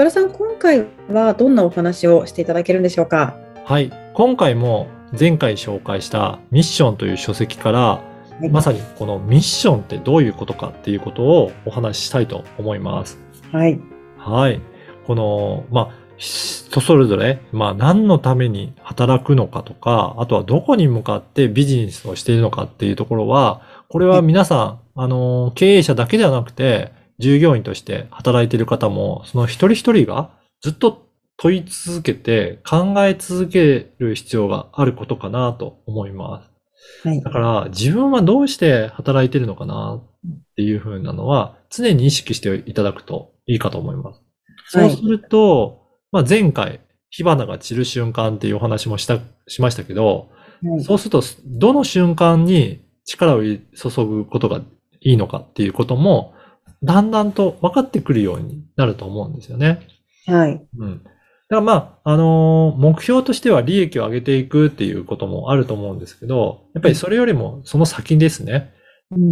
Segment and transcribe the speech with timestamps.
[0.00, 3.36] 岡田さん今回はどんなお話をしていただけるんでしょうか？
[3.66, 8.02] はい、今回も前回紹介したミッションという書籍から、
[8.50, 13.18] まさにこのミッションってどういうことかっていうことをお話ししたいと思います。
[13.52, 13.78] はい。
[14.16, 14.62] はい。
[15.06, 23.60] この、まあ、人それぞれ、まあ、何のために働くのかとか、あとはどこに向かってビジネスをしているのかっていうところは、
[23.90, 30.30] これは皆さん、あの、経営者だけではなくて、従業員として働いている方も、その一人一人が
[30.62, 31.06] ずっと
[31.36, 36.50] 問い続けて考え続ける必要があることかなと思います。
[37.08, 44.22] はいだから自分はどうして働いてるのかなっていうふうなのは常に意識していただくといいかと思います。
[44.68, 53.58] そうすると、まあ、前回火花が散る瞬間っていうお話もした、しましたけど、はいそうするとどの瞬間に力を注
[54.04, 54.60] ぐことが
[55.00, 56.34] いいのかっていうことも
[56.82, 59.86] だんだんと分かってくるようになると思うんですよね。
[60.26, 61.02] はいうん。
[61.02, 61.14] だか
[61.56, 68.72] らまあ、あのー目標としては利益を上げていくっていうこともあると思うんですけど、やっぱりそれよりもその先ですね。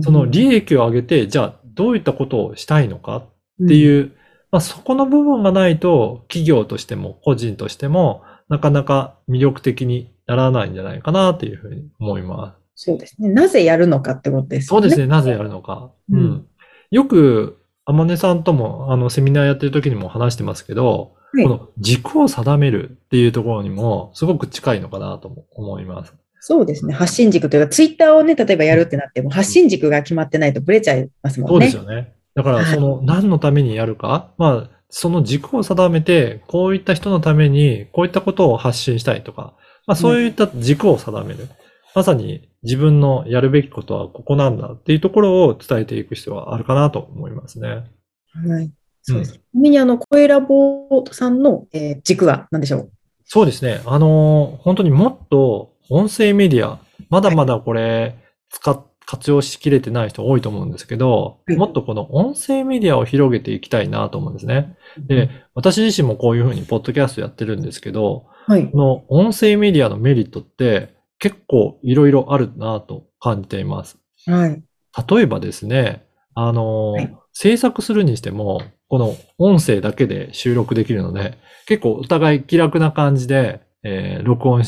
[0.03, 4.13] その利益を上げて、じゃあどういったことをしたいのかってういう、
[4.51, 12.59] まあそこの部分がないと、企業としても個人としても、なかなか魅力的にならないんじゃないかなっていうふうに思います。
[12.81, 15.93] そうですねなぜやるのかってことですよねそうですね、なぜやるのか。
[16.11, 16.48] ううんん。
[16.91, 21.45] よく、天音さんとも、あの、セミナーやってる時にも話してますけど、はい。
[21.45, 26.15] この軸を定めるっていうところにも、すごく近いのかなとも思います。
[26.41, 26.95] そうですね。
[26.95, 31.69] 発信軸というかツイッターをね例えばやるってなっても発信軸が決まってないとブレちゃいますもんね。
[31.71, 32.15] そうですよね。
[32.35, 39.55] だから、その、何のためにやるか、まあ、その軸を定めて、こういった人のために、こういったことを発信したいとか、
[39.87, 41.49] まあ、そういった軸を定める。
[41.95, 47.69] まさに自分のやるべきことはここなんだっていうところを伝えていく必要があるかなと思いますね。
[47.69, 48.71] はい。
[49.03, 49.33] そうです。
[49.35, 52.91] ちなみにあの声ラボさんの、えー軸は何でしょう？
[53.25, 53.81] そうですね。
[53.87, 58.17] あのー本当にもっと音声メディア、まだまだこれ、
[58.51, 61.57] 使っ、活用しきれてない人多いと思うんですけど、はい。
[61.57, 64.77] もっとこの音声メディアを広げていきたいなと思うんですね。
[64.99, 68.71] で、私自身もこういうふうにポッドキャストやってるんですけど、はい。
[68.71, 73.99] この音声メディアのメリットって結構いろいろあるなと感じています。
[74.27, 74.63] はい。
[75.09, 77.17] 例えばですね、あのーはい。
[77.33, 84.63] 制作するにしても、この音声だけで収録できるので、結構お互い気楽な感じで、えー録音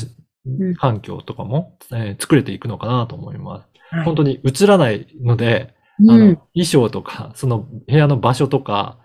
[0.79, 3.69] 環境とかも、えー作れていくのかなと思います。
[3.91, 4.05] はい。
[4.05, 5.75] 本当に映らないので、
[6.09, 8.99] あの、うん衣装とか、その部屋の場所とか、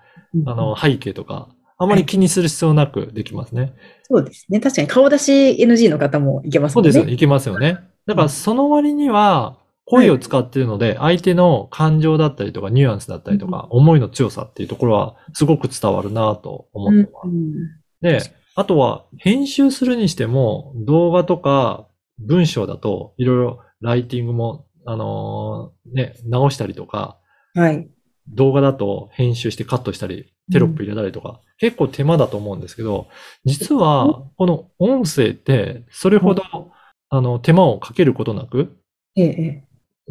[0.45, 3.73] あの、背景とか、あまり気にする必要なくできますね。
[4.03, 4.59] そうですね。
[4.59, 6.91] 確かに顔出し NG の方もいけますもんね。
[6.91, 7.13] そうです。
[7.13, 7.79] いけますよね。
[8.05, 17.27] だからその割には、声を使っているので、相手の感情だったりとか、ニュアンスだったりとか、思いの強さっていうところは、すごく伝わるなと思ってます。
[17.27, 17.53] うん
[18.01, 18.19] で、
[18.55, 21.87] あとは、編集するにしても、動画とか
[22.19, 27.17] 文章だと、いろいろライティングも、あのーね、直したりとか、
[27.53, 27.87] はい。
[28.29, 33.07] 動画だと編集してカットしたり、テロップ入れたりとか、結構手間だと思うんですけど、
[33.45, 36.43] 実は、この音声って、それほど、
[37.09, 38.75] あの、手間をかけることなく、
[39.15, 39.63] ええ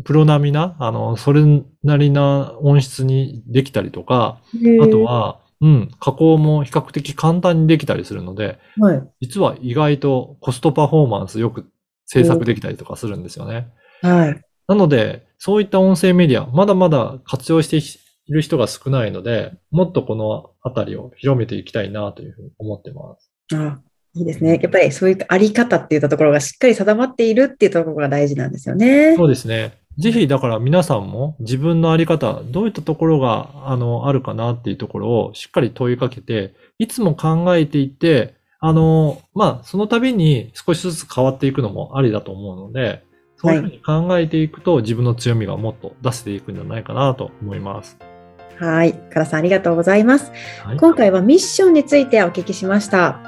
[0.02, 1.42] プロ並みな、あの、それ
[1.84, 9.08] なりな音質にできたりとか、ええあと、は、うん、加工も比較的簡単にできたりするので、はい。
[9.20, 11.70] 実は意外とコストパフォーマンスよく
[12.06, 13.69] 制作できたりとかするんですよね。
[14.02, 14.41] はい。
[14.66, 17.81] なので、そういった音声メディア、まだまだ活用して
[18.27, 23.31] いる人が少ないので、もっとこのあたりを広めていきたいなというふうに思ってます。
[23.55, 23.81] あ
[24.17, 24.61] いいですね。
[24.62, 29.17] やっぱりそういうあり方っていったところがしっかり定まっているっていうところが大事なんですよね。
[29.17, 29.79] そうですね。
[29.99, 43.05] ぜひ、だから皆さんも自分のあり方、どういったところが、あの、あるかなっていうところをしっかり問いかけて、いつも考えていって、あの、まあ、その度に少しずつ変わっていくのもありだと思うので、
[43.37, 47.97] そういうふうに考えていくと、自分の強みがもっと出せていくんじゃないかなと思います。
[48.00, 48.13] はい。
[48.59, 50.33] からさんありがとうございます。
[50.65, 50.77] はい。
[50.77, 53.21] 今回はミッションについてお聞きしました。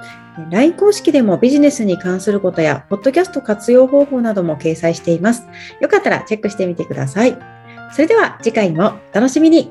[0.51, 5.47] LINE 公式でもビジネスに関することや、ポッドキャスト活用方法なども掲載しています。
[5.81, 7.37] よかったらチェックしてみてください。
[7.93, 9.71] それでは次回もお楽しみに。